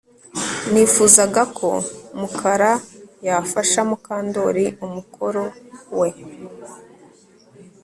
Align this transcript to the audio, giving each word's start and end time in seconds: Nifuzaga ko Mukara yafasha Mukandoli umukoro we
Nifuzaga 0.71 1.41
ko 1.57 1.69
Mukara 2.19 2.71
yafasha 3.27 3.79
Mukandoli 3.89 4.65
umukoro 4.85 5.43
we 5.99 6.09